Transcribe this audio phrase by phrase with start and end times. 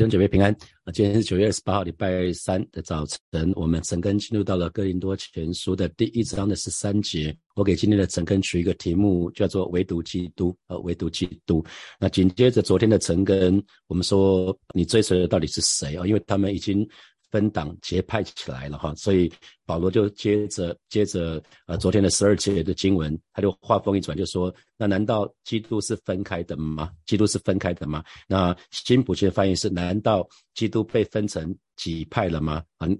[0.00, 0.50] 弟兄姐妹平安
[0.84, 0.92] 啊！
[0.94, 7.36] 今天是九月二十八号，礼拜三的早晨，我们陈根进入到了哥林多前书的第一章的十三节。
[7.54, 10.56] 我给今天的陈根取一个题目，叫做“唯独基督”。
[10.68, 11.62] 呃，唯独基督。
[11.98, 16.06] 那紧接着昨天的陈根，我们说你追随的到底是谁啊？
[16.06, 16.88] 因为他们已经。
[17.30, 19.32] 分党结派起来了哈，所以
[19.64, 26.90] 保罗就接着接着呃昨天的十二节的经文，他就话锋一转，就说：那难道基督是分开的吗？
[27.06, 28.04] 基督是分开的吗？
[28.26, 32.62] 那新普的翻译是：难道基督被分成几派了吗？
[32.78, 32.98] 嗯。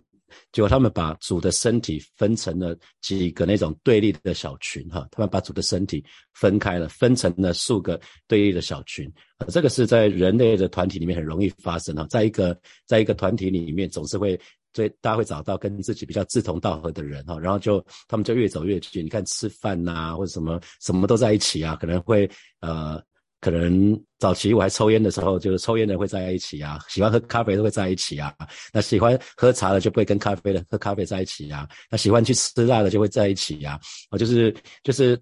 [0.53, 9.11] 结果他们把主的身体分成了几个那种对立的小群，哈，他们把主的身体分开了，分成了数个对立的小群。
[9.49, 14.39] 这个是在人类的团体里面很容易发生哈，在一个在一个团体里面，总是会
[14.73, 19.05] 最大家会找到跟自己比较志同道合的人哈，然后就他们就越走越近。
[19.05, 23.03] 你看吃饭呐，或者什么什么都在一起啊，可能会呃。
[23.41, 28.35] 可能早期我还抽烟的时候，就是抽烟的会在一起啊，喜欢喝咖啡的会在一起啊。
[28.71, 31.67] 那喜欢喝茶的就不会跟咖啡的喝咖啡在一起啊。
[31.91, 33.81] 那喜欢去吃辣的就会在一起呀。
[34.11, 35.19] 啊，就是就是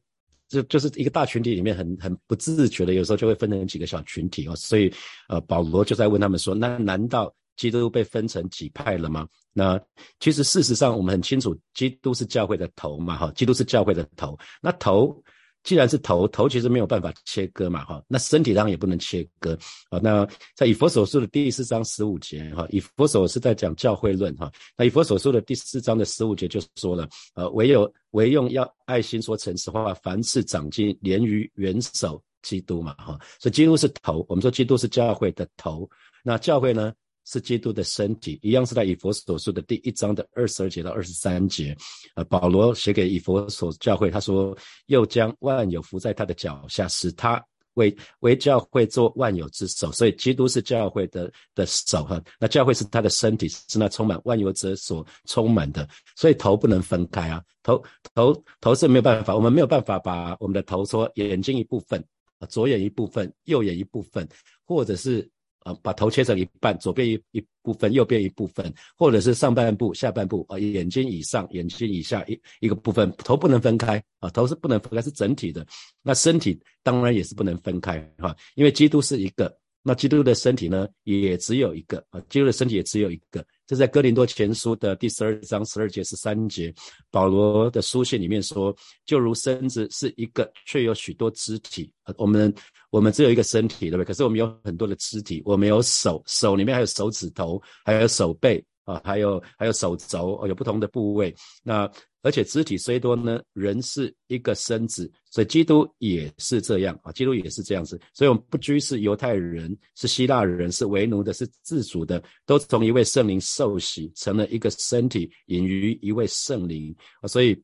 [0.48, 4.56] 就就是一个大群体里面很很不自觉的，有时候就会分成几个小群体哦。
[4.56, 4.92] 所以
[5.28, 9.28] 呃，保罗就在问他们说：那难道基督被分成几派了吗？
[9.52, 9.80] 那
[10.18, 14.36] 其实事实上我们很清楚，基督是教会的头嘛，哈，基督是教会的头。
[14.60, 15.22] 那头。
[15.68, 19.52] 既然是头，头其实没有办法切割嘛，哈，那身体当然也不能切割
[19.90, 20.00] 啊。
[20.02, 35.86] 那在以佛所书的第四章十五节，哈，以佛所是在讲教会论，哈，那以佛所书的第四章的十五节就说了，呃，唯有唯用要爱心说诚实话，凡事长进，连于元首基督嘛，哈，所以基督是头，我们说基督是教会的头，
[36.24, 36.94] 那教会呢？
[37.30, 41.76] 是基督的身体，一样是在以佛所述的第一章的二十二节到二十三节。
[42.14, 44.56] 呃，保罗写给以佛所教会，他说
[44.88, 52.18] ：“又将万有伏在他的脚下，使他为为教会做万有之首。”所以，基督是教会的的手哈。
[52.40, 55.86] 那教会是他的身体，是那充满万有者所充满的。
[56.16, 57.84] 所以头不能分开啊，头
[58.14, 62.02] 头头是没有办法，我们没有办法把我们的头说眼睛一部分，
[62.48, 64.26] 左眼一部分，右眼一部分，
[64.64, 65.30] 或者是。
[65.60, 75.66] 啊，把头切成一半，左边一一部分，右边一部分，或者是上半部、下半部啊，眼睛以上、眼睛以下一一个部分，头不能分开啊，头是不能分开，是整体的。
[76.02, 83.44] 那身体当然也是不能分开哈，因为基督是一个，那基督的身体呢也只有一个啊，基督的身体也只有一个。
[83.68, 86.74] 这在哥林多前书的第十二章十二节十三节，
[87.10, 88.74] 保罗的书信里面说，
[89.04, 91.92] 就如身子是一个，却有许多肢体。
[92.16, 92.52] 我们
[92.88, 94.06] 我们只有一个身体，对不对？
[94.06, 101.34] 可是我们有很多的肢体，我们有手，手里面还有手指头，还有手背啊，还有还有手肘，有不同的部位。
[101.62, 101.88] 那
[102.22, 108.00] 而且肢体虽多呢，人是一个身子，所以基督也是这样啊，基督也是这样子。
[108.14, 117.28] 所以我们不拘是犹太人，是希腊人，是为奴的，是自主的，都从一位圣灵受洗，成了一个身体，隐于一位圣灵啊。
[117.28, 117.54] 所以，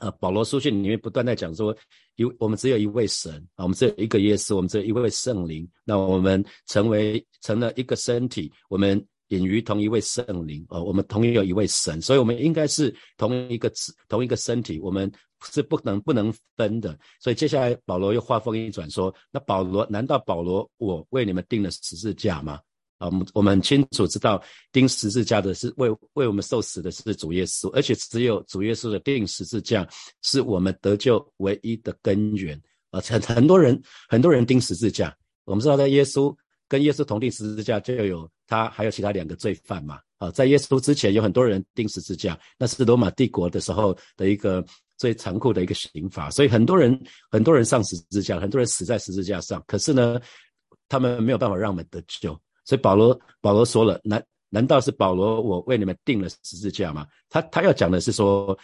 [0.00, 1.74] 呃，保罗书信里面不断在讲说，
[2.16, 9.02] 有我们只有一位神啊，我们只有一个耶稣，我们只有一位圣灵，那我们成为成了一个身体，我们。
[9.28, 13.72] 隐于同一位圣灵哦，我们同样有一位神，所以我们应该是同一个
[14.08, 15.10] 同一个身体，我们
[15.50, 16.96] 是不能不能分的。
[17.20, 22.60] 所以接下来保罗又话锋一转说：“那保罗难道保罗我为你们定了十字架吗？”
[22.98, 24.42] 啊，我们我们很清楚知道
[24.72, 29.86] 钉十字架的是为为我们受死的是主耶稣，而且只有主耶稣的钉十字架
[30.22, 32.58] 是我们得救唯一的根源
[32.90, 33.00] 啊。
[33.00, 33.78] 很很多人
[34.08, 36.34] 很多人钉十字架，我们知道在耶稣。
[36.68, 40.00] 跟耶稣同定十字架，就有他还有其他两个罪犯嘛？
[40.18, 44.64] 啊，在耶稣之前，有很多人钉十字架，那是罗马帝国的时候的一个
[44.96, 46.98] 最残酷的一个刑罚，所以很多人
[47.30, 49.62] 很多人上十字架，很多人死在十字架上。
[49.66, 50.18] 可是呢，
[50.88, 52.30] 他们没有办法让我们得救。
[52.64, 57.06] 所以保罗保罗说了，难难道是保罗我为你们定了十字架吗？
[57.28, 58.58] 他他要讲的是说，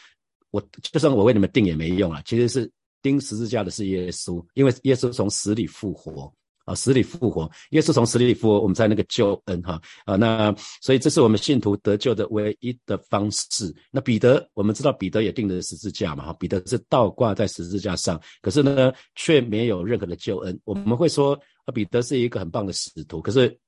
[0.51, 2.71] 我就算我为你们定也没用啊，其实是
[3.03, 6.33] 钉十字架的是耶稣，因为耶稣从死里复活。
[6.65, 13.75] 啊，死里复活，耶稣从死里复活，我们在那个救恩哈啊，那所以这是我们信徒得救的唯一的方式。
[13.91, 20.59] 那彼得，我们知道彼得也定了十字架嘛哈，彼得是倒挂在十字架上，可是呢却没有任何的救恩。
[20.65, 21.35] 我们会说
[21.65, 23.59] 啊，彼得是一个很棒的使徒，可是。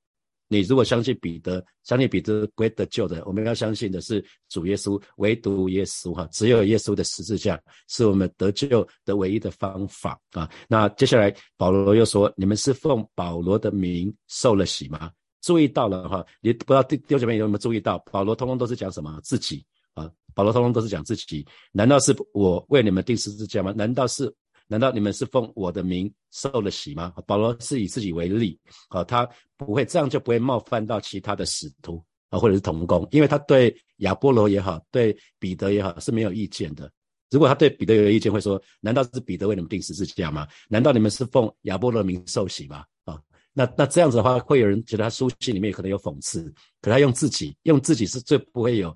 [0.49, 10.51] 你如果相信彼得，相信彼得归得救的，我们要相信的是主耶稣，唯独耶稣哈，只有耶稣的十字架是我们得救的唯一的方法啊。
[10.69, 15.11] 那接下来保罗又说，你们是奉保罗的名受了洗吗？
[15.41, 19.65] 注意到了哈，你不知道弟兄姐妹有没有注意到，保罗通通都是讲什么自己
[19.95, 20.11] 啊？
[20.35, 23.73] 保罗通通都是讲自己，难道是我为你们定十字架吗？
[23.77, 24.33] 难道是
[24.67, 27.13] 难道你们是奉我的名受了洗吗？
[27.27, 28.59] 保罗是以自己为例，
[28.89, 36.91] 啊，他不会这样就不会冒犯到其他的使徒啊，或者是同工，因为他对亚波罗也好，对彼得也好是没有意见的。
[37.31, 40.47] 如果他对彼得有意见，会说：难道是彼得为你们定十字架吗？
[40.69, 42.85] 难道你们是奉亚波罗名受洗吗？
[43.05, 43.21] 啊，
[43.53, 46.43] 那那这样子的话，会有人觉得他书信里面可能有讽刺，
[46.81, 48.95] 可他用自己用自己是最不会有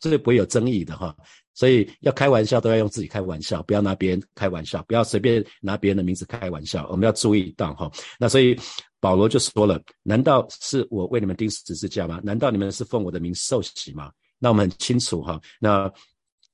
[0.00, 1.16] 最不会有争议的哈。
[1.56, 6.86] 所以要开玩笑都要用自己开玩笑，不要拿别人开玩笑，不要随便拿别人的名字开玩笑。
[6.90, 7.90] 我们要注意到哈。
[8.20, 8.54] 那所以
[9.00, 12.20] 保罗就说了：难道是我为你们钉十字架吗？
[12.22, 14.12] 难道你们是奉我的名受洗吗？
[14.38, 15.40] 那我们很清楚哈。
[15.58, 15.90] 那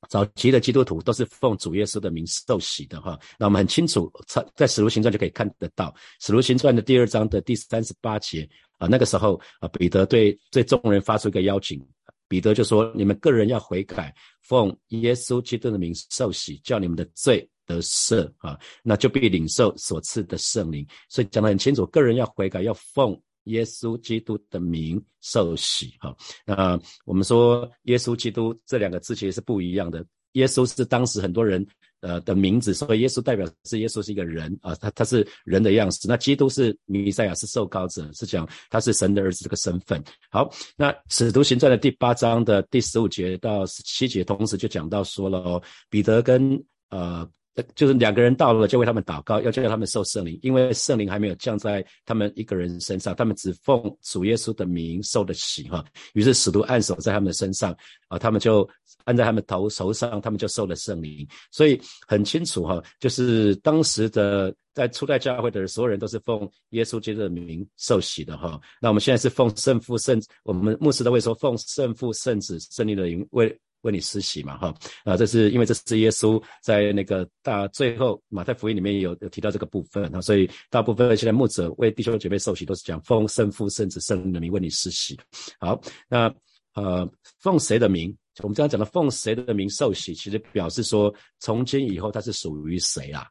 [0.09, 3.19] 早期的基督徒都是奉主耶稣的名受洗的哈。
[3.39, 8.49] 那我们很清楚，在在使徒行传就可以看得到，使徒行传的第二章的第三十八节
[8.79, 11.85] 啊，那个时候啊，彼得对对众人发出一个邀请。
[12.33, 20.87] 彼得就说：“你们个人要悔改，奉耶稣基督的名受洗，叫你们的罪得赦啊，那就必领受所赐的圣灵。
[21.11, 23.15] 所以讲得很清楚，个人要悔改，要奉
[23.45, 26.17] 耶稣基督的名受洗哈。
[26.47, 30.03] 那我们说耶稣基督这两个字其实是不一样的。
[30.33, 31.67] 耶稣是当时很多人。”
[32.03, 36.07] 呃的名字，所以耶稣代表是耶稣是一个人啊，他他是人的样子。
[36.07, 40.05] 那基督是弥赛亚，是受膏者，是讲他是神的儿子这个身份。
[40.31, 47.27] 好，那使徒行传的第八章的第十五节到十七节，同时就讲到说了哦，彼得跟呃。
[47.75, 55.85] 就是两个人到了，就为他们祷告，要叫他们受圣灵，因为圣灵还没有降在他们一个人身上，他们只奉主耶稣的名受的洗哈。
[56.15, 57.77] 于是使徒按手在他们的身上
[58.09, 58.67] 啊，他们就
[59.05, 61.27] 按在他们头头上，他们就受了圣灵。
[61.51, 68.59] 所以很清楚哈，就是当时的在初代教会的所有人都是奉耶稣基督的名受洗的哈。
[68.81, 73.55] 那我们现在是奉圣父圣，我们牧师都会说奉圣父圣子圣灵的名为。
[73.83, 74.75] 为你施洗嘛，哈
[75.05, 85.19] 啊，这是因为这是耶稣在那个大最后马太福音里面有有提到这个部分啊，所以大部分现在牧者为弟兄姐妹受洗都是讲奉圣父、圣子、圣灵的名为你施洗。
[85.59, 86.33] 好，那
[86.75, 87.09] 呃
[87.41, 88.17] 奉谁的名？
[88.39, 93.27] 我们刚刚讲的奉谁的名受洗，其实表示说从今以后他是属于谁啊？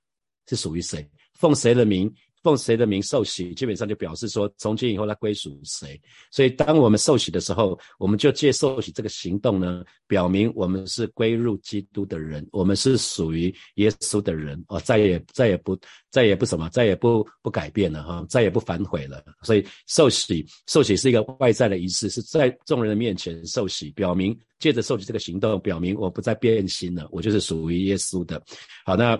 [0.47, 1.07] 是属于谁？
[1.33, 2.13] 奉谁的名？
[2.43, 5.99] 奉谁的名受洗，基本上就表示说，从今以后他归属谁。
[6.31, 15.77] 所以，当我们受洗的时候，我们就借受洗这个行动呢，表明我们是归入基督的人，我们是属于耶稣的人哦，再也再也不
[16.09, 19.23] 再也不什么，再也不不改变了哈，再也不反悔了。
[19.43, 28.41] 所以，受洗受洗是一个外在的仪式，是在众人的面前受洗，表明借着受洗这个行动，表明我不再变心了，我就是属于耶稣的。
[28.83, 29.19] 好，那。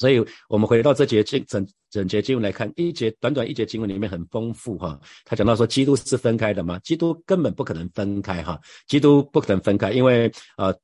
[0.00, 4.98] 所以，我们回到这节经整整节经文来看，一节短短一节经文里面很丰富哈。
[5.24, 6.78] 他讲到说，基督是分开的吗？
[6.80, 10.74] 基督根本不可能分开哈，基督不可能分开，因为呃，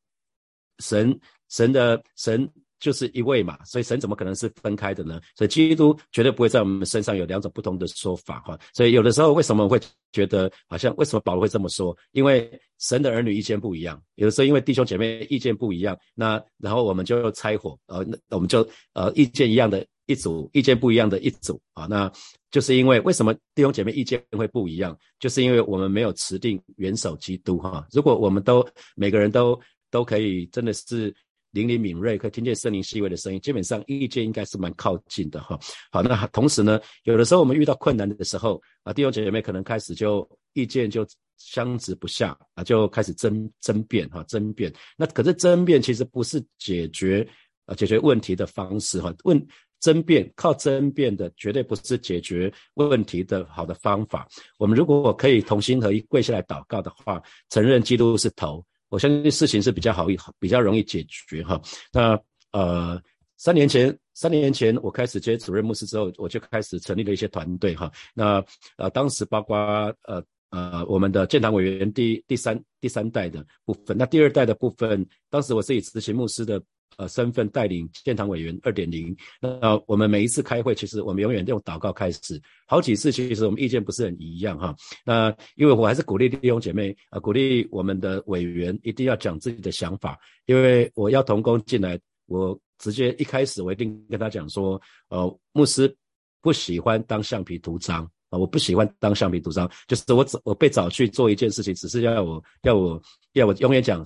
[0.79, 1.19] 神
[1.49, 2.51] 神的神。
[2.81, 5.21] 就是一位嘛，所以神怎么可能是分开的呢？
[5.37, 8.59] 所以基督绝对不会在我们身上有两种不同的说法哈。
[8.73, 9.79] 所以有的时候为什么会
[10.13, 11.97] 觉得好像为什么保罗会这么说？
[12.13, 22.11] 因为神的儿女意见不一样，有的时候因为弟兄姐妹意见不一样，那然后我们就拆伙，呃，那我们就呃意见一样的一组，意见不一样的一组啊，那
[22.51, 24.97] 就是因为为什么弟兄姐妹意见会不一样？
[25.19, 27.87] 就是因为我们没有持定元首基督哈。
[27.93, 28.67] 如果我们都
[28.97, 29.61] 每个人都
[29.91, 31.15] 都可以真的是。
[31.53, 35.59] 灵灵敏锐，可以听见圣灵细微的声音，基本上意见应该是蛮靠近的哈。
[35.91, 41.07] 好，那同时呢，有的时候我们遇到困难的时候啊，弟兄姐妹可能开始就意见就
[41.37, 44.73] 相持不下啊，就开始争争辩哈，争辩。
[44.97, 47.27] 那可是争辩其实不是解决
[47.67, 49.13] 啊解决问题的方式哈。
[49.25, 49.45] 问
[49.81, 54.29] 争辩靠争辩的绝对不是解决问题的好的方法。
[54.59, 58.65] 我们如果可以同心合一跪下来祷告的话，承认基督是头。
[58.91, 60.07] 我相信事情是比较好
[60.39, 61.59] 比较容易解决哈。
[61.91, 62.21] 那
[62.53, 63.01] 呃，
[63.39, 67.91] 三年前三年前我开始接主任牧师之后，我就开始成立了一些团队哈。
[68.13, 68.45] 那
[68.77, 69.57] 呃，当时包括
[70.03, 76.63] 呃呃我们的建堂委员第第三第三代的部分，那第二代的部分，当时我是以执行牧师的。
[76.97, 79.17] 呃，身份带领建堂委员二点零。
[79.41, 82.41] 那我们每一次开会，其实我们永远用祷告开始。
[82.67, 84.75] 好几次，其实我们意见不是很一样哈。
[85.05, 90.19] 那因为我还是鼓励弟兄姐妹啊，鼓励我们的委员一定要讲自己的想法。
[90.47, 95.95] 因为我要同工进来，我直接一开始我一定跟他讲说，呃，牧师
[96.43, 104.05] 不喜欢当橡皮图章啊，我不喜欢当橡皮图章，就是我我被找去做一件事情，只是要我要我要我永远讲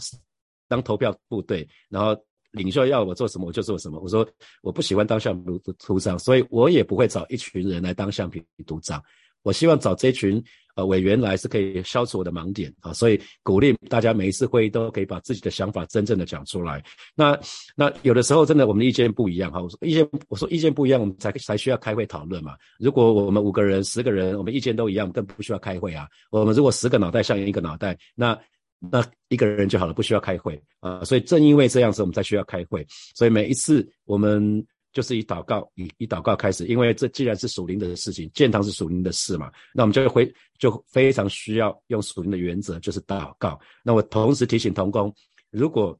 [0.68, 2.16] 当投票部队，然后。
[2.54, 4.00] 领袖要我做什么，我就做什么。
[4.00, 4.26] 我说
[4.62, 9.02] 我不喜欢当橡皮图章，所以我也不会找一群人来当橡皮图章。
[9.42, 10.42] 我希望找这群
[10.74, 16.82] 呃委员来是可以消除我的盲点啊，所以鼓励大家每一次会议都可以把自己的想法真正的讲出来。
[17.14, 17.38] 那
[17.76, 22.54] 那有的时候真的我们的意见不一样哈，我说意见我说意见不一样，我们才才需要开会讨论嘛。
[22.78, 26.08] 如果我们五个人十个人，我们意见都一样，更不需要开会啊。
[26.30, 28.38] 我们如果十个脑袋像一个脑袋，那
[28.90, 31.02] 那一个人就好了，不需要开会啊。
[31.04, 32.86] 所以正因为这样子，我们才需要开会。
[33.14, 34.64] 所以每一次我们。
[34.94, 43.58] 就是以祷告，以以祷告开始，因为这既然是属灵的事情，建堂是属灵的事嘛，那我们就会就非常需要用属灵的原则，就是祷告。
[43.82, 45.12] 那我同时提醒同工，
[45.50, 45.98] 如果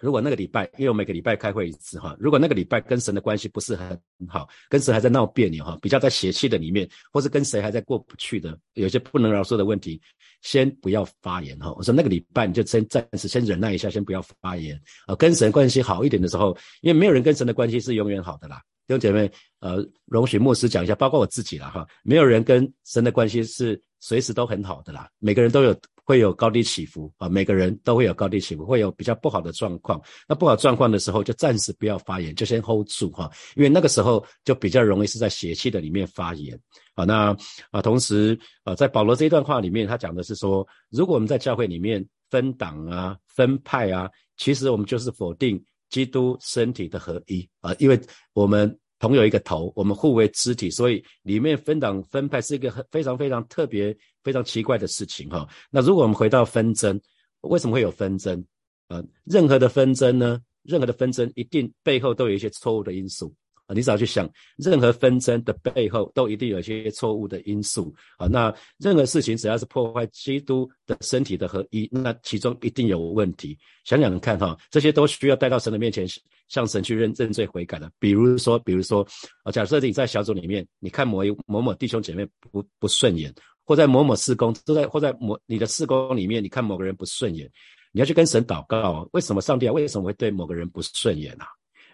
[0.00, 10.00] 如果那个礼拜，因为我每个礼拜开会一次哈，如果那个礼拜跟神的关系不是很好，跟神还在闹别扭哈，比较在邪气的里面，或是跟谁还在过不去的，有些不能饶恕的问题，
[10.40, 11.72] 先不要发言哈。
[11.74, 15.14] 我说那个礼拜你就先暂时先忍耐一下，先不要发言啊。
[15.14, 18.62] 跟神关系好一点的时候，因为没有人跟神的关系是永远好的啦。
[18.86, 19.30] 弟兄姐妹，
[19.60, 25.78] 呃，容许牧师讲一下，包括我自己了哈，没有人跟神的关系是随时都很好的啦，每个人都有。
[26.10, 30.02] 会有高低起伏啊，每个人都会有高低起伏，会有比较不好的状况。
[30.28, 36.58] 那不好状况的时候，就暂时不要发言，就先 hold 住哈，因为那个时候就比较容易是在邪气的里面发言
[36.96, 37.04] 啊。
[37.04, 37.36] 那
[37.70, 48.00] 啊，同时啊，在保罗这一段话里面，他讲的是说，如果我们在教会里面分党啊、分派啊，其实我们就是否定基督身体的合一啊，因为
[48.32, 48.76] 我们。
[49.00, 55.48] 同有一个头，我们互为肢体，所以里面分党分派是一个很非常非常特别、非常奇怪的事情哈。
[55.70, 57.00] 那如果我们回到纷争，
[57.40, 58.44] 为什么会有纷争？
[58.88, 60.40] 呃，任何的纷争呢？
[60.62, 63.34] 任何的纷争一定背后都有一些错误的因素。
[63.74, 68.26] 你只要去想，任何纷争的背后都一定有一些错误的因素啊。
[68.26, 73.58] 那任何事情只要是破坏基督的身体的合一，那其中一定有问题。
[73.84, 76.06] 想想看哈，这些都需要带到神的面前，
[76.48, 77.90] 向神去认认罪悔改的。
[77.98, 79.06] 比如说，比如说，
[79.52, 83.32] 假设你在小组里面，你看某一某某弟兄姐妹不不顺眼，
[83.64, 87.50] 或在某某事工都在或在某你的事工里面，你看某个人不顺眼，
[87.92, 89.72] 你要去跟神祷告，为什么上帝啊？
[89.72, 91.46] 为什么会对某个人不顺眼啊？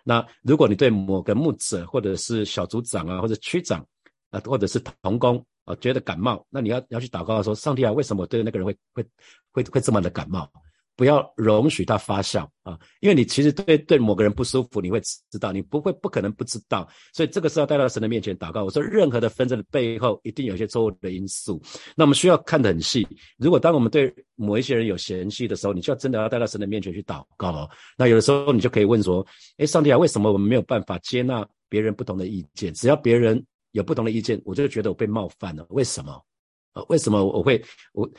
[0.08, 3.84] 那如果你对某个牧者或者是小组长啊，或者区长
[4.30, 9.04] 啊，或者是同工啊，觉得感冒，那你要要去祷告说，上帝啊，为什么对那个人会会
[9.50, 10.48] 会会这么的感冒？
[10.96, 18.64] 不要容许它发酵啊，因为你其实对对某个人不舒服，你会知道，你不会不可能不知道，所以这个时候带到神的面前祷告。
[18.64, 21.62] 我说，任何的纷争的背后一定有一些错误的因素，
[21.94, 23.06] 那我们需要看得很细。
[23.36, 27.70] 如果当我们对某一些人有嫌隙的时候，你就要真的要带到神的面前去祷告哦。
[27.98, 29.24] 那有的时候你就可以问说，
[29.58, 32.72] 哎，上帝啊，为什么我们没有办法接纳别人不同的意见？
[32.72, 35.66] 只要别人有不同的意见，我就觉得我被冒犯了。
[35.68, 36.24] 为什么？
[36.72, 37.62] 呃，为什么我会
[37.92, 38.10] 我？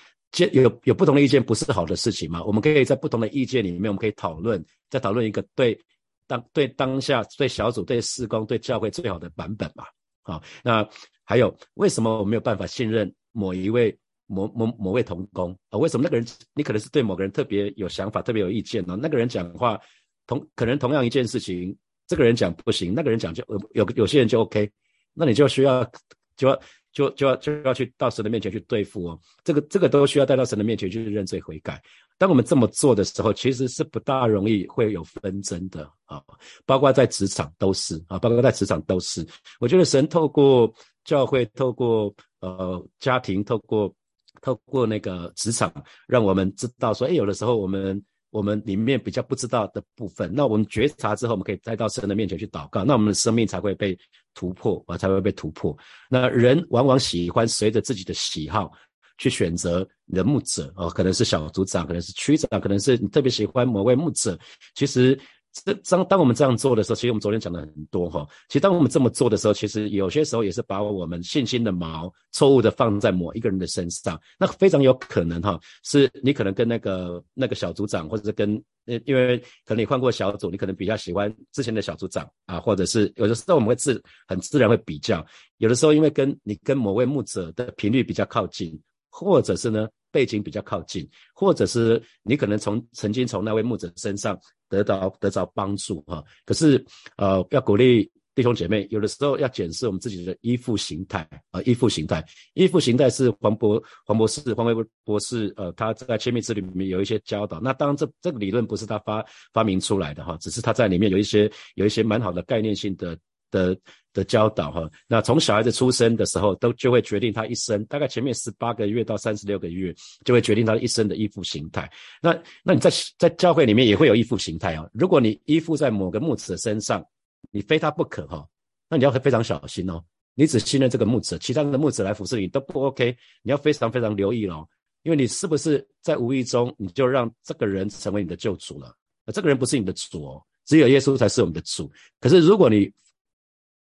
[0.51, 2.43] 有有不同的意见不是好的事情吗？
[2.43, 5.79] 我们可以在不同的意见里面，我们可以讨论，再讨论一个对
[6.27, 9.85] 当对当下对小组对施工对教会最好的版本嘛。
[10.21, 10.87] 好，那
[11.23, 15.79] 还有为什么我没有办法信任某一位某某某位同工啊？
[15.79, 18.97] 为什么那个人你可能是对某个人特别有想法特别有意见呢？
[19.01, 19.79] 那个人讲话
[20.27, 23.43] 同可能同样一件事情，这个人讲不行，那个人讲就
[23.73, 24.69] 有有些人就 OK，
[25.13, 25.89] 那你就需要
[26.35, 26.61] 就要。
[26.97, 31.79] 就就要就要去到神的面前去对付哦，这个这个都需要带到神的面前去认罪悔改。
[32.17, 36.19] 当我们这么做的时候，其实是不大容易会有纷争的啊，
[36.65, 39.23] 包括在职场都是啊，包括在职场都是。
[39.59, 40.73] 我觉得神透过
[41.03, 43.93] 教会，透过呃家庭，透过
[44.41, 45.71] 透过那个职场，
[46.07, 48.03] 让我们知道说，哎，有的时候我们。
[48.29, 53.97] 我们里面比较不知道的部分，那我们觉察之后，我们可以带到神的面前去祷告，那我们的生命才会被
[54.33, 55.77] 突破啊，才会被突破。
[56.09, 58.71] 那人往往喜欢随着自己的喜好
[59.17, 64.37] 去选择你的牧者哦，可能是小组长，可能是区长，可能是你特别喜欢某位牧者，
[64.75, 65.19] 其实。
[65.65, 68.27] 这当当我们这样做的时候，其实我们昨天讲了很多哈。
[68.47, 74.19] 其实当我们这么做的时候，其实有些时候也是把我们信心的锚错误的放在某一个人的身上。
[74.39, 78.61] 那非常有可能哈，是你可能跟那个那个小组长，或者是跟，
[79.05, 85.25] 因为可能你换过小组，你可能比较喜欢之前的小组长啊，或者是有的时候我们会自很自然会比较。
[85.57, 94.39] 有的时候因为跟你跟某位牧者的频率比较靠近，或者是呢背景比较靠近，或者是你可能从曾经从那位牧者身上。
[94.69, 96.85] 得到得到帮助哈，可是
[97.15, 102.21] 呃要鼓励弟兄姐妹，有的时候要检视我们自己的依附形态啊，依附形态，
[102.53, 113.17] 依附形态是黄博黄博士黄伟博士呃他在亲密之旅里面有一些教导，那当然这这个理论不是他发发明出来的哈，只是他在里面有一些有一些蛮好的概念性的。
[113.51, 113.77] 的
[114.13, 119.93] 的教导哈，那从小孩子出生的时候，都就会决定他一生，大概前面十八个月到三十六个月，
[120.25, 121.89] 就会决定他一生的依附形态。
[122.21, 124.87] 那那你在在教会里面也会有依附形态啊。
[124.93, 127.05] 如果你依附在某个牧师的身上，
[127.51, 128.47] 你非他不可哈，
[128.89, 130.03] 那你要非常小心哦。
[130.33, 134.67] 你只信任这个牧者，其他的牧者来服侍你都不 OK，你要非常非常留意哦，
[135.03, 138.95] 因为你是不是在无意中你就让这个人成为你的救主了？
[139.33, 141.91] 这个人不是你的主哦，只有耶稣才是我们的主。
[142.19, 142.91] 可是如果你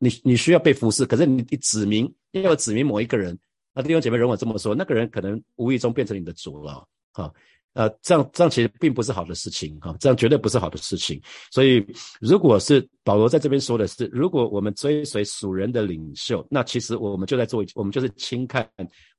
[0.01, 3.38] 你你需要被服侍，可是你你指明要指明某一个人，
[3.75, 7.31] 那弟兄姐妹，容我这么说，那个人可能无意中变成你的主了，哈。
[7.74, 11.22] 呃，这样这样其实并不是好的事情哈，这样绝对不是好的事情。
[11.51, 11.81] 所以，
[12.20, 18.70] 如果是保罗在这边说的是，如果我们追随属人的领袖，那其实我们就在做，我们就是轻看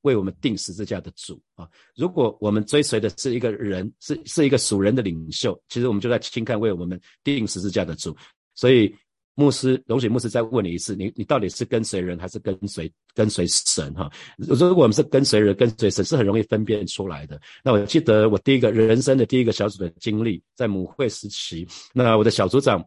[0.03, 1.67] 为我们定十字架的主啊。
[1.97, 8.15] 如果我们追随的是一个人，是是一个属人的领袖，其实我们就在轻看为我们定十字架的主。
[8.55, 8.95] 所以。
[9.35, 13.93] 牧师，龙雪牧师再问你一次，你你到底是跟随人还是跟随跟随神？
[13.95, 17.41] 哈，如果我们是跟随人、跟随神，是很容易分辨出来的。
[17.65, 22.87] 那我记得我第一个人生的第一个小组的经历，在母会时期，那我的小组长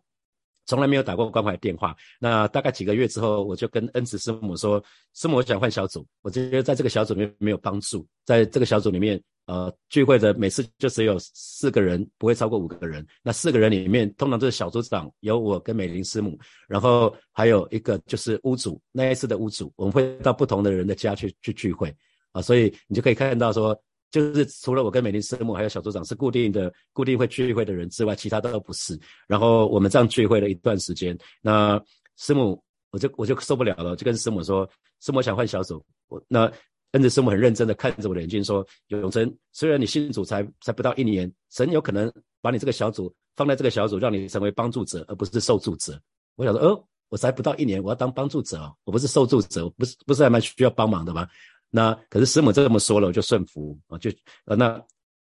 [0.68, 1.96] 从来没有打过关怀电话。
[2.20, 4.84] 那大概几个月之后，我就跟恩慈师母说
[5.16, 13.06] ：“师母，我想换小组，我觉得在这个小组里面没有帮助，在这个小组里面。”呃，聚会的每次就只有四个人，不会超过五个人。
[13.22, 16.36] 那四个人里面，通常都是小组长，有我跟美玲师母，
[16.68, 18.82] 然后还有一个就是屋主。
[18.92, 21.96] 那一次的屋主，我们会到不同的人的家去去聚会
[22.32, 29.00] 啊，所以你就可以看到说，就是除了我跟美玲师母还有小组长是固定的、固定会聚会的人之外，其他都不是。
[29.28, 31.80] 然后我们这样聚会了一段时间，那
[32.18, 32.60] 师母
[32.90, 34.68] 我就我就受不了了，就跟师母说，
[35.02, 36.52] 师母想换小组，我那。
[36.96, 42.10] 跟着师母很认真的看着我的眼睛说：“永成，虽然你信主才才不到一年，神有可能
[42.40, 46.02] 把你这个小组放在这个小组，让你成为帮助者，而不是受助者。”
[46.38, 51.28] 我想说：“哦，我才不到一年，我要当帮助者哦，我不是受助者，我不是不是还蛮需要帮忙的吗？”
[51.70, 54.10] 那可是师母这么说了，我就顺服啊，就
[54.46, 54.82] 呃，那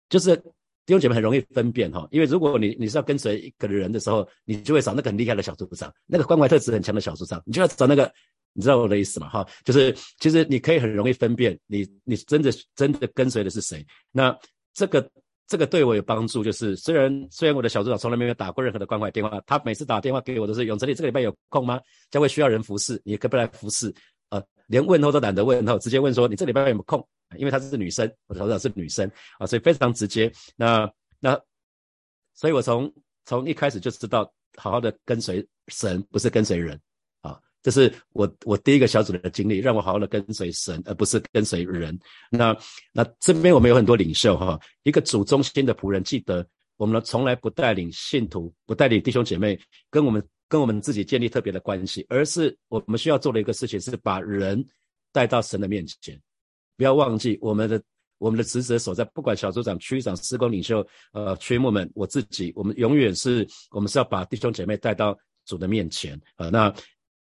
[0.08, 0.38] 就是
[0.86, 8.10] 弟兄姐妹很容易分辨哈，因为如果你你是要跟随一个人的时候，你就会找那个很厉害的小组长，那个关怀特质很强的小组长，你就要找那个。
[8.53, 9.29] 你知道我的意思吗？
[9.29, 13.86] 哈，就是其实你可以很容易分辨你你真的真的跟随的是谁。
[14.12, 14.38] 那
[14.74, 15.10] 这个
[15.48, 21.79] 这个对我有帮助，就是虽然虽然我的小组长从来没有打过任何的关怀电话，他每次打电话给我都是永哲，你这个礼拜有空吗？
[22.12, 23.94] 将会需要人服侍，你可不可以来服侍？
[24.29, 27.08] 呃，连问候都懒得问候，直接问说你这礼拜有没有空？
[27.38, 30.32] 因为她是女生，我的小组长是女生啊，所以非常直接。
[30.56, 31.39] 那那，
[32.35, 32.92] 所以我从
[33.25, 36.79] 从一开始就知道，好好的跟随神，不是跟随人。
[37.61, 41.98] 这是我我第一个小组的经历，让我好好的跟随神，而不是跟随人。
[42.31, 42.55] 那
[42.93, 46.45] 那这边我们有很多领袖哈，一个主中心的仆人，记得
[46.77, 54.65] 我们呢从来不带领信徒，不带领弟兄姐妹跟我们跟我们自己建立特别的关系，而是我们需要做的一个事情是把人
[55.11, 56.19] 带到神的面前。
[56.77, 57.81] 不要忘记我们的
[58.19, 66.50] 我们的职责所在，不管小组长、区长、施工领袖、呃，区牧们，我自己，我们永远是我们是要把弟兄姐妹带到主的面前啊。
[66.50, 66.74] 那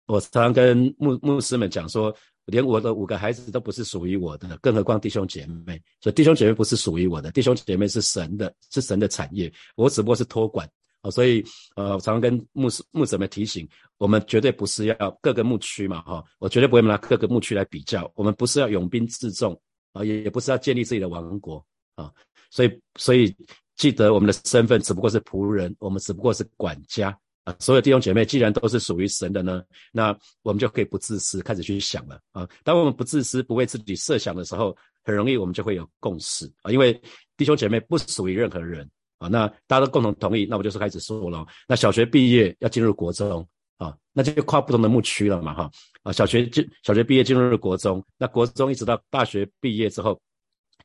[0.07, 2.14] 我常常跟牧牧师们讲说，
[2.45, 5.81] 连我的五个孩子都不是属于我的，更何况弟兄姐妹。
[6.01, 9.53] 所以弟兄姐妹不是属于我的，弟兄姐妹是神的，是神的产业。
[9.75, 10.69] 我只不过是托管
[11.03, 11.11] 哦。
[11.11, 18.11] 所以呃，常常跟牧师牧者们提醒，我们绝对不是要各个牧区嘛哈，我绝对不会拿各个牧区来比较。
[18.14, 19.61] 我们不是要拥兵自重
[19.92, 21.64] 啊，也也不是要建立自己的王国
[21.97, 22.12] 啊。
[22.51, 23.35] 所以所以
[23.75, 27.19] 记得我们的身份只不过是仆人，我们只不过是管家。
[27.47, 30.09] 啊，所有弟兄姐妹既然都是属于神的呢，那
[30.43, 32.47] 我们就可以不自私，开始去想了啊。
[32.65, 36.73] 当我们不自私、不为自己设想的时候，很容易我们就会有共识啊。
[36.73, 37.01] 因为
[37.37, 41.47] 弟兄姐妹不属于任何人啊，那大家都共同同意，那我就是开始说了。
[41.69, 45.71] 那小学毕业要进入国中啊，那就跨不同的牧区了嘛哈。
[46.03, 50.21] 啊，小学进小学毕业进入国中，那国中一直到大学毕业之后，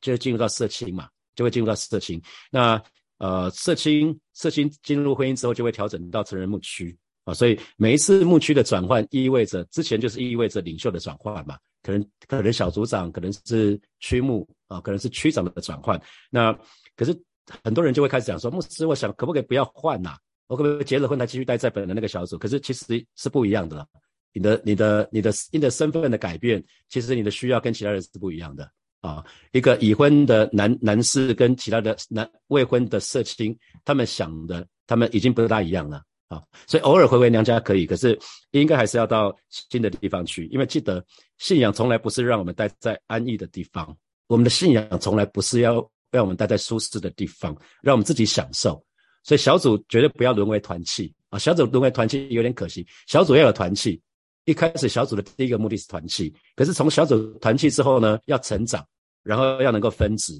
[0.00, 2.22] 就会进入到社青嘛，就会进入到社青。
[2.52, 2.80] 那
[3.22, 16.00] 呃，社青社青进入婚姻之后，就会调整到成人牧区啊，所以每一次牧区的转换，意味着之前就是意味着领袖的转换嘛，可能可能小组长，可能是区牧啊，可能是区长的转换。
[16.30, 16.52] 那
[16.96, 17.16] 可是
[17.62, 20.16] 很多人就会开始讲说，牧师，我想可不可以不要换呐？
[20.48, 22.36] 我可不可以结了婚才继续待在本人那个小组？
[22.36, 23.86] 可是其实是不一样的了，
[24.32, 28.68] 你的你的你的你的身份的改变，其实你的需要跟其他人是不一样的。
[29.02, 36.40] 啊，一个已婚的男男士跟其他的男未婚的社青，他们想的，他们已经不大一样了啊。
[36.68, 38.16] 所以偶尔回回娘家可以，可是
[38.52, 41.04] 应该还是要到新的地方去，因为记得
[41.38, 43.94] 信仰从来不是让我们待在安逸的地方，
[44.28, 48.80] 我们的信仰从来不是要让我们待在舒适的地方，让我们自己享受。
[49.24, 54.00] 所以小组绝对不要沦为团契啊，小组沦为团契有点可惜，小组要有团契。
[54.44, 58.84] 一开始小组的第一个目的是团契，可是从小组团契之后呢，要成长，
[59.22, 60.34] 然后要能够分值，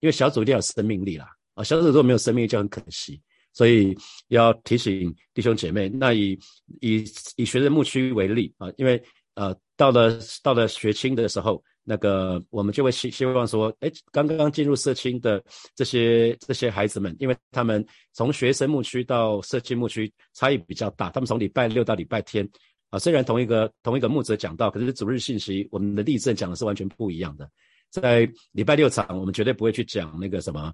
[0.00, 3.20] 因为小组一定要有生命力啦啊，小组如果没有生命力就很可惜，
[3.52, 3.96] 所以
[4.28, 5.88] 要提醒弟兄姐妹。
[5.88, 6.38] 那以
[6.80, 7.04] 以
[7.36, 9.02] 以学生牧区为例啊，因为
[9.34, 15.42] 呃到了到了学青的时候，那个我们就会希希望说，哎，刚刚进入社青的
[15.74, 22.48] 这些这些孩子们，因为他们从学生牧区到社青牧区差异比较大，他们从礼拜六到礼拜天
[22.90, 27.48] 啊，虽然同一个同一个牧者讲到，可是主日信息我们的例证讲的是完全不一样的。
[27.88, 30.72] 在礼拜六场，我们绝对不会去讲那个什么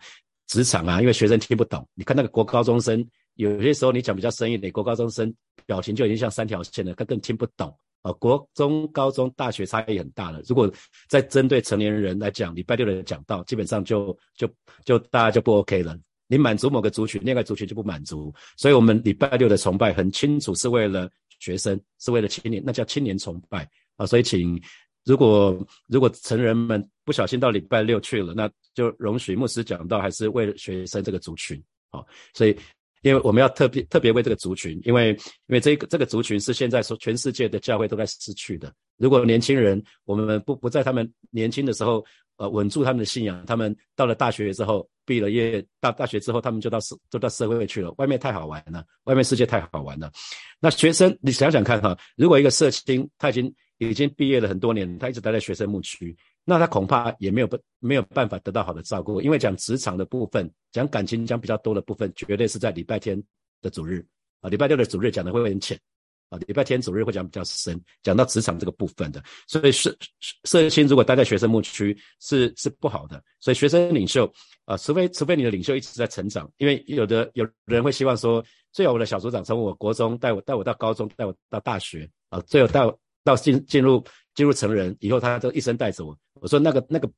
[0.48, 1.86] 职场啊，因为学生听不懂。
[1.94, 5.32] 你看那个国高中生，有些时候你讲比较深一点，国高中生
[5.64, 8.12] 表情就已经像三条线了，他更听不懂啊。
[8.14, 10.40] 国中、高中、大学差异很大了。
[10.46, 10.70] 如果
[11.08, 14.48] 在针对成年人来讲，礼拜六的讲到，基本上就就
[14.84, 15.98] 就大家就不 OK 了。
[16.28, 18.34] 你满足某个族群，另外族群就不满足。
[18.56, 24.06] 所以我们礼拜六的崇拜很清楚是为了学生，是为了青年，那叫青年崇拜啊。
[24.06, 24.60] 所以请。
[25.04, 32.04] 如果如果成人们不小心到礼拜六去了，那就容许牧师讲到，还是为了学生这个族群啊。
[32.34, 32.56] 所以，
[33.02, 38.74] 因为我们要特别特别为这个族群，因为因为这个这个族群是现在说全世界的教会都在失去的。
[38.96, 42.04] 如果年轻人我们不不在他们年轻的时候，
[42.36, 47.92] 呃，稳住他们的信仰，他们到了大学之后，毕了业，大大学之后，他们就到社就到社会去了。
[47.98, 50.10] 外面太好玩了，外面世界太好玩了。
[50.60, 53.54] 那学生，你想想看哈，如果一个社青他已经。
[53.78, 63.22] 已经毕业了很多年，他一直待在学生牧区，那他恐怕也没有不没有办法得到好的照顾，因为讲职场的部分，讲感情讲比较多的部分，绝对是在礼拜天
[63.60, 64.02] 的主日
[64.40, 65.78] 啊，礼拜六的主日讲的会很浅
[66.28, 69.96] 啊，礼拜天主日会讲比较深，讲到职场这个部分的，所以社
[70.44, 74.30] 社青如果待在学生牧区是是不好的，所以学生领袖
[74.64, 82.96] 啊，除非除非你的领袖一直在成长，因为有的有人会希望说，最好我的小组长从我国中带我带我到高中，带我到大学啊，最后到。
[83.26, 84.04] 到进进入
[84.36, 86.16] 进入成人以后，他都一生带着我。
[86.34, 87.10] 我说那个那个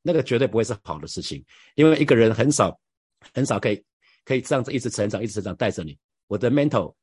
[0.00, 1.44] 那个绝对不会是好的事情，
[1.74, 2.74] 因为一个人很少
[3.34, 3.84] 很少可以
[4.24, 5.94] 可以这样子一直成长，一直成长带着你。
[6.28, 6.94] 我的 mentor，有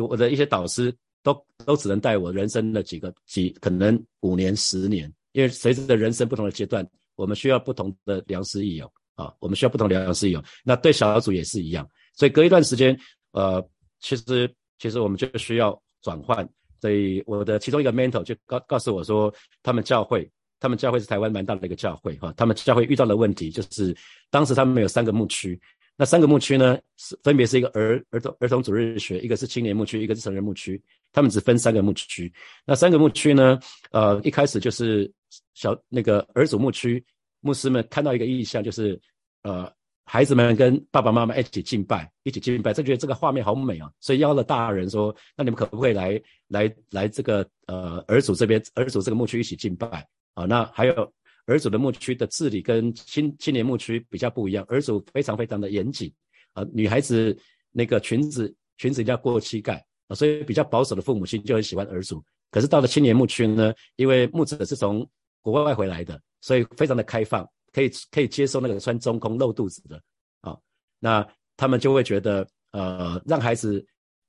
[0.00, 10.42] 我的一些导师都都只能带我人生的几个几可能五年十年，因为随着人生不同的阶段，我们需要不同的良师益友啊，我们需要不同良师益友。
[10.64, 12.98] 那对小组也是一样，所以隔一段时间，
[13.32, 13.66] 呃，
[14.00, 16.48] 其实其实我们就需要转换。
[16.80, 20.30] 所以我的其中一个 mentor 就告告诉我说，他们教会，
[20.60, 23.96] 他们教会是台湾蛮大的一个教会哈，他们教会遇到的问题就是，
[24.28, 25.58] 当时他们有三个牧区，
[25.96, 30.80] 那三个牧区呢是分别是一个儿儿童儿童主日学，一个是青年牧区，一个是成人牧区，
[31.12, 32.32] 他们只分三个牧区。
[32.64, 33.58] 那三个牧区呢，
[33.92, 35.10] 呃，一开始就是
[35.54, 37.04] 小那个儿主牧区，
[37.40, 39.00] 牧师们看到一个意象，就是
[39.42, 39.70] 呃。
[40.06, 51.10] 孩子们跟爸爸妈妈一起敬拜，一起敬拜，就觉得这个画面好美啊，所以邀了大人说：“那你们可不可以来来来这个呃儿主这边，儿主这个牧区一起敬拜啊？”那还有
[51.46, 56.12] 儿祖的牧区的治理跟青青年牧区比较不一样，儿祖非常非常的严谨
[56.52, 57.36] 啊，女孩子
[57.70, 62.24] 那个裙子裙子一定要过膝盖啊，所以比较保守的父母亲就很喜欢儿祖。
[62.50, 65.08] 可是到了青年牧区呢，因为牧者是从
[65.40, 67.48] 国外回来的，所以非常的开放。
[67.72, 70.00] 可以可以接受那个穿中空露肚子的
[70.42, 70.56] 啊，
[71.00, 71.26] 那
[71.56, 73.84] 他们就会觉得呃，让孩子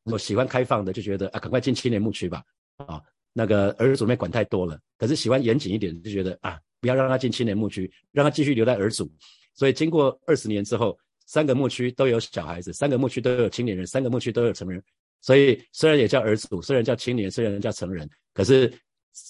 [0.06, 2.44] 我喜欢开放的，就觉得啊，赶快进青年牧区吧
[2.78, 3.00] 啊，
[3.34, 4.80] 那个儿主妹管太多了。
[4.98, 9.10] 可是喜欢严谨一点，就觉得啊，不要让他进青年牧区，让他继续留在儿主。
[9.54, 14.84] 所以经过二十年之后，三个牧区都有小孩子，三个牧区都有青年人，三个牧区都有成人。
[15.22, 18.72] 所以虽然也叫儿主，虽然叫青年，虽然叫成人，可是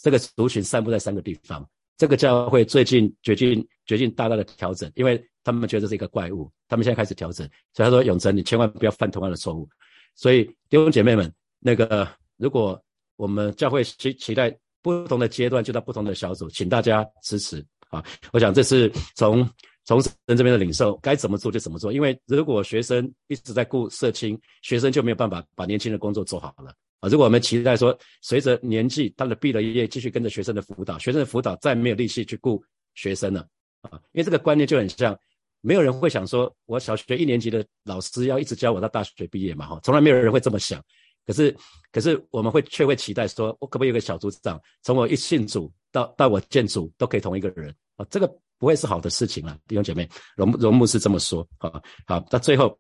[0.02, 1.68] 这个族群散布在三个地方。
[1.98, 7.48] 这个教会最近决定决定大大的调整，因为他们觉得是一个怪物，他们现在开始调整。
[7.74, 9.70] 所以他说：“永成，你千万不要犯同样的错误。”
[10.14, 12.06] 所以弟兄姐妹们，那个
[12.36, 12.84] 如果
[13.16, 14.54] 我们教会期期待
[14.86, 18.06] 不同的阶段就到不同的小组，请大家支持啊！
[18.32, 19.44] 我想这是从
[19.84, 21.92] 从人这边的领受，该怎么做就怎么做。
[21.92, 26.72] 因为如果学生一直在顾社青，学生就没有办法把年轻的工作做好了。
[27.00, 33.42] 啊，如果我们期待说，随着年纪，他的毕了业，继续跟着学生的辅导，学生的辅导再没有力气去顾学生了
[33.82, 35.18] 啊，因为这个观念就很像，
[35.62, 40.80] 没有人会想说，我小学一年级的老师要一直教我到大学毕业嘛，哈，从来没有人会这么想。
[41.26, 41.56] 可是，
[41.92, 51.82] 可是我们会却会期待说，我可不可以有个小组长，从我一信主到到我建组都可以同一个人啊，这个不会是好的事情了，弟兄姐妹，荣荣牧是这么说啊。
[52.06, 52.78] 好，那最后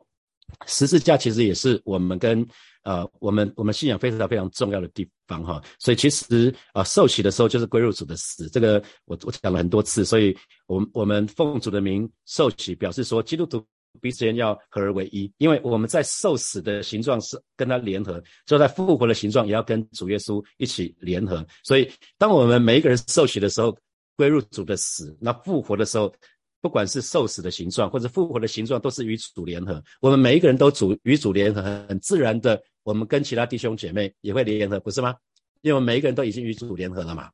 [0.67, 2.47] 十字架其实也是我们跟。
[2.85, 13.65] 呃，我们我们信仰非常非常重要的地方哈，所以其实啊，受洗的时候就是归入主的死，这个我我讲了很多次，所以我们我们奉主的名受洗，表示说基督徒
[14.01, 23.77] 彼此间要合而为一，因为我们在受死的形状是跟他联合，就在复活的形状也要跟主耶稣一起联合，所以当我们每一个人受洗的时候，
[24.15, 26.13] 归入主的死，那复活的时候。
[26.61, 29.79] 不管是受死的形状，或者复活的形状，都是与主联合。
[30.01, 35.13] 我们每一个人都主与主联合，很自然的，我们跟其他弟兄姐妹也会联合，不是吗？
[35.61, 37.29] 因为每一个人都已经与主联合了嘛。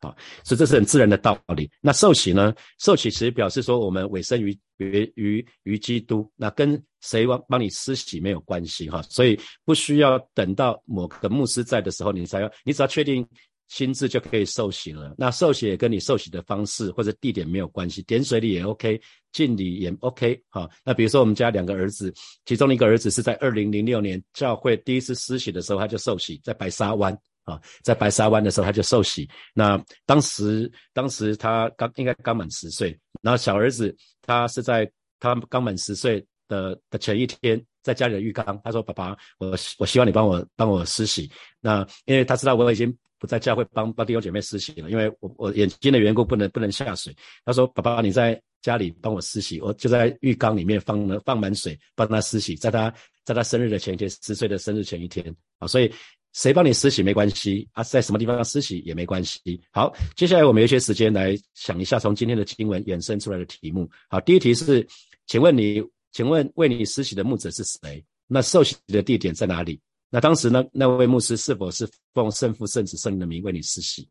[0.00, 1.68] 好，所以这是很自然的道理。
[1.80, 2.54] 那受洗呢？
[2.78, 9.02] 受洗其实表示说我们委身于于于基督，那跟谁帮帮你施洗没有关系哈。
[9.02, 13.26] 所以不需要等到某个牧师在的时候，你才要，你只要确定
[13.66, 15.12] 心智就可以受洗了。
[15.18, 19.00] 那受洗也跟你受洗的方式或者地点没有关系，点水礼也 OK，
[19.32, 20.70] 敬礼也 OK 哈。
[20.84, 27.18] 那比如说我们家两个儿子，其中一个儿子是在二零零六年教会第一次施洗的时候他就受洗，在白沙湾。
[27.48, 29.28] 啊，在白沙湾的时候他就受洗。
[29.54, 32.96] 那当时，当时他刚应该刚满十岁。
[33.22, 41.28] 然后小儿子他是在他刚满十岁的的前一天，在家里的浴缸，他说：“爸爸，我我希望你帮我帮我施洗。”
[41.60, 47.12] 那因为他知道我已经不在教会帮帮弟兄姐妹施洗了，因为我我眼睛的缘故不能不能下水。
[47.44, 55.92] 他说：“爸爸，你在家里帮我施洗，我就在浴缸里面放了放满水帮他施洗，在他在他生日的前一天，十岁的生日前一天啊，所以。”
[56.38, 59.60] 谁帮你施洗没关系啊，在什么地方施洗也没关系。
[59.72, 63.90] 好，接下来我们有些时间来想一下从今天的经文衍生出来的题目。
[64.08, 64.86] 好，第一题是，
[65.26, 68.04] 请问你，请问为你施洗的牧者是谁？
[68.28, 69.80] 那受洗的地点在哪里？
[70.10, 74.08] 那当时呢，那位牧师是否是奉圣父、圣子、圣灵的名为你施洗？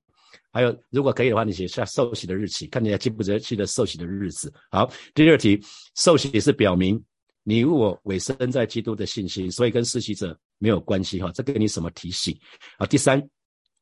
[0.52, 4.54] 还有，如果可以的话，你写下受洗的日期，看你还记不记得受洗的日子。
[4.70, 5.58] 好，第二题，
[5.96, 7.02] 受洗是表明。
[7.44, 11.32] 你我委身在基督的信心，所以跟施洗者没有关系哈。
[11.34, 12.38] 这给你什么提醒
[12.78, 12.86] 啊？
[12.86, 13.22] 第三，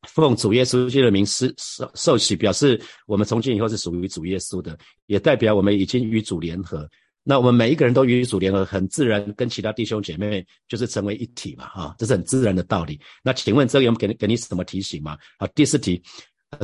[0.08, 6.90] 奉主耶稣基督的名施受受洗，表示我们从今以后是属于主耶稣的，也代表我们已经与主联合。
[7.24, 13.00] 那我们每一个人都与主联合，很自然跟其他弟兄姐妹就是成为一体嘛哈，这是很自然的道理。
[13.24, 15.18] 那请问这个有给给你什么提醒吗？
[15.40, 16.02] 好，第四题。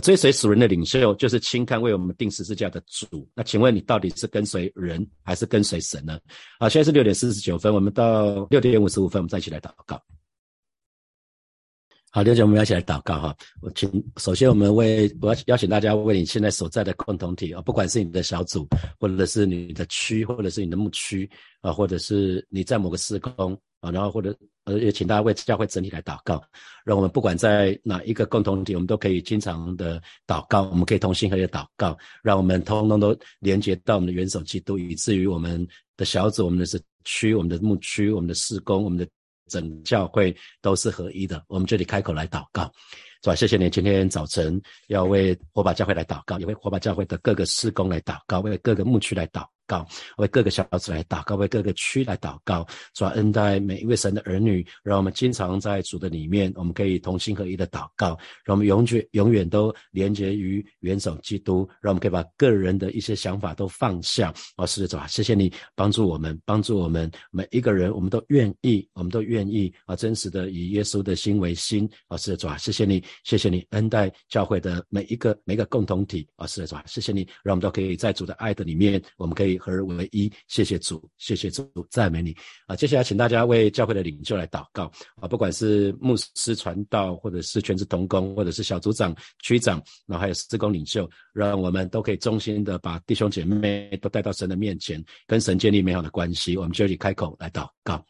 [0.01, 3.27] 追随属人的领袖，就是轻看为我们定十字架的主。
[3.33, 6.19] 那请问你到底是跟随人，还是跟随神呢？
[6.59, 10.01] 好，现在是六点四十九分，我们到六点五十五分，我们再一起来祷告。
[12.13, 13.33] 好，六姐，我们要一起来祷告哈。
[13.61, 18.67] 我请，首先我们为我要邀请大家为你现在所在的共同体啊，不管是你的小组，
[18.99, 21.29] 或者是你的区，或者是你的牧区
[21.61, 26.41] 啊，或者是你在某个施工啊，然后或者呃，也请大家为教会整体来祷告，
[26.85, 35.67] 让我们不管在哪一个共同体，我们都可以经常的祷告，我们可以同心合意祷告，让我们通通都连接到我们的元首基督，以至于我们
[35.97, 39.05] 的小组、我们的是区、我们的牧区、我们的施工、我们的。
[39.47, 42.71] 整教会都是合一的，我们这里开口来祷告，
[43.23, 43.35] 是吧？
[43.35, 49.45] 谢谢你今天早晨要为火把教会来祷告，也为火把教会的各个施工来祷告，为各个牧区来祷。
[49.67, 58.07] 告为各个小子来祷告，为各个区来祷告，主恩待每一位神的儿女，让我们经常在主的里面，我们可以同心合一的祷告，
[58.43, 64.33] 让我们永远永远都连接于元首基督，让我们可以把个人的一些想法都放下。
[64.57, 71.89] 哦，是的，主啊，谢谢你帮助我们，帮助我们每一个人，我们都愿意，我们都愿意啊，真实的以耶稣的心为心。
[72.09, 76.27] 哦，是的，主啊，谢谢你，谢谢你恩待教会的每一个每一个共同体。
[76.35, 79.51] 哦，是的，主啊，谢谢你，让我们都可以在主的爱的里面，我们可以。
[79.61, 82.75] 合而为一，谢谢主，谢谢主，赞美你啊！
[82.75, 85.27] 接下来，请大家为教会的领袖来祷告啊！
[85.27, 96.57] 不管是牧师传道，或者是全职同工，或者是小组长、区长，然后还有施工领袖，让我们都可以衷心的把弟兄姐妹都带到神的面前，跟神建立美好的关系。
[96.57, 98.03] 我们就一起开口来祷告。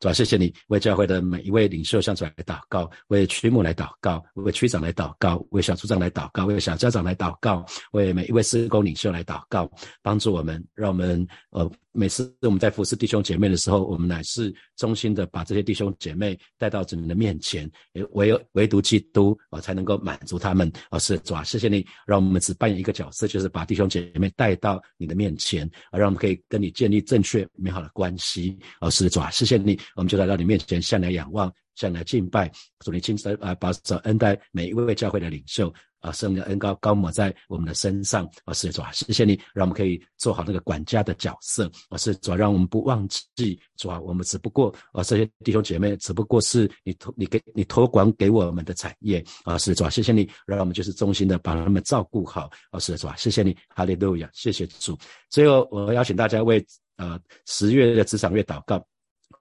[0.00, 9.70] 主要谢谢你为教会的每一位领袖向主来祷告，为区牧来祷告，为区长来祷告，为小组长来祷告，为小家长来祷告，为每一位施工领袖来祷告，
[10.02, 11.70] 帮助我们，让我们呃。
[11.94, 17.70] 每次我们在服侍弟兄姐妹的时候，我们乃是衷心的把这些弟兄姐妹带到主的面前，
[18.12, 35.72] 唯有唯独基督啊才能够满足他们啊是主啊，谢谢你，让我们只扮演一个角色，就是把弟兄姐妹带到你的面前啊，让我们可以跟你建立正确美好的关系啊是主啊，谢谢你，我们就来到你面前向来仰望，向来敬拜，祝你亲自啊把这恩待每一位教会的领袖。
[36.02, 54.98] 啊，圣灵的恩高高抹在我们的身上，啊，是主啊，谢谢你，让我们可以做好那个管家的角色，啊，是主啊，让我们不忘记主啊，我们只不过啊，这些弟兄姐妹只不过是你托你给你托管给我们的产业，啊，是主啊，谢谢你，让我们就是衷心的把他们照顾好，啊，是主啊，谢谢你，哈利路亚，谢谢主。
[55.30, 56.66] 最后，我邀请大家为
[56.96, 57.16] 呃
[57.46, 58.84] 十月的职场月祷告，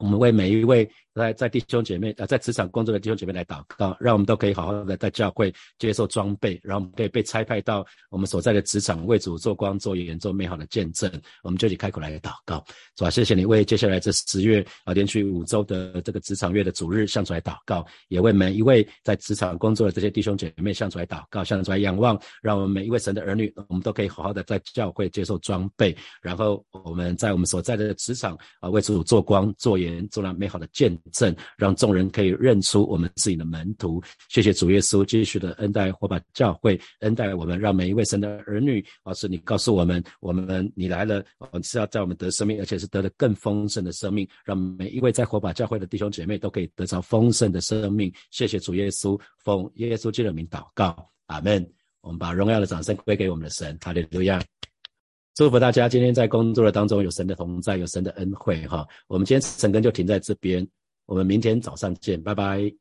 [0.01, 0.89] 我们为每一位。
[1.13, 11.11] 在在弟兄姐妹啊，在职场工作的弟兄姐妹来祷告，让我们都可以好好的在教会接受装备，然后我们可以被差派到我们所在的职场为主做光做盐做美好的见证。
[11.43, 12.63] 我们就以开口来祷告，
[12.97, 13.09] 是吧？
[13.09, 30.07] 谢谢你为接下来这十月啊连续五周的这个职场月的主日向主来祷告，也为每一位在职场工作的这些弟兄姐妹向主来祷告，向主来仰望，让我们每一位神的儿女，我们都可以好好的在教会接受装备，然后我们在我们所在的职场啊为主做光做盐。
[30.11, 34.01] 做了美好的见证证，让众人可以认出我们自己的门徒。
[34.29, 48.13] 谢谢主耶稣，继续的恩待火把教会，恩待我们，让每一位神的儿女，老师你告诉我们，我们你来了，我们是要在我们得生命，而且是得了更丰盛的生命，让每一位在火把教会的弟兄姐妹都可以得着丰盛的生命。
[48.29, 51.67] 谢谢主耶稣，奉耶稣基督的名祷告，阿门。
[52.01, 54.41] 我们把荣耀的掌声归给我们的神，哈利路亚。
[55.35, 58.85] 祝福大家今天在工作的当中有神的同在，有神的恩惠哈。
[59.07, 60.67] 我们今天晨更就停在这边，
[61.11, 62.80] 我们明天早上见，拜拜。